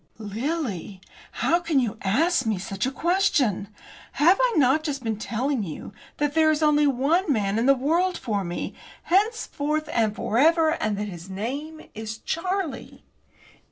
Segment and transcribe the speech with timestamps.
[0.17, 0.99] "Lily!
[1.33, 3.67] How can you ask me such a question?
[4.13, 7.75] Have I not just been telling you that there is only one man in the
[7.75, 13.03] world for me, henceforth and for ever, and that his name is Charlie?"